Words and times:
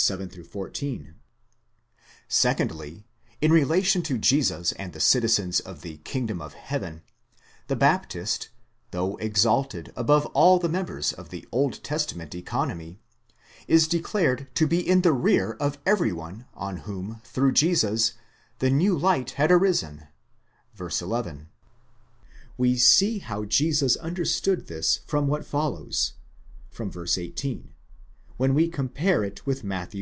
7 0.00 0.30
14); 0.30 1.14
secondly, 2.28 3.04
in 3.42 3.52
relation 3.52 4.00
to 4.00 4.16
Jesus 4.16 4.70
and 4.72 4.92
the 4.94 5.00
citizens 5.00 5.58
of 5.60 5.82
the 5.82 5.98
Aingdom 6.04 6.40
of 6.40 6.54
heaven, 6.54 7.02
the 7.66 7.76
Baptist, 7.76 8.48
though 8.92 9.16
exalted 9.16 9.92
above 9.96 10.24
all 10.26 10.58
the 10.60 10.68
members 10.68 11.12
of 11.12 11.28
the 11.28 11.46
Old 11.52 11.82
Testament 11.84 12.34
economy, 12.34 13.00
is 13.66 13.86
declared 13.88 14.48
to 14.54 14.66
be 14.68 14.80
in 14.88 15.02
the 15.02 15.12
rear 15.12 15.56
of 15.60 15.78
every 15.84 16.12
one 16.12 16.46
on 16.54 16.78
whom, 16.78 17.20
through 17.24 17.52
Jesus, 17.52 18.14
the 18.60 18.70
new 18.70 18.96
light 18.96 19.32
had 19.32 19.50
arisen 19.52 20.06
(v. 20.74 20.86
11). 21.02 21.48
We 22.56 22.76
see 22.78 23.18
how 23.18 23.44
Jesus 23.44 23.96
understood 23.96 24.68
this 24.68 25.00
from 25.06 25.26
what 25.26 25.44
follows 25.44 26.14
(v. 26.72 26.84
18), 27.20 27.74
when 28.38 28.54
we 28.54 28.68
compare 28.68 29.22
it 29.24 29.44
with 29.44 29.62
Matt. 29.64 29.94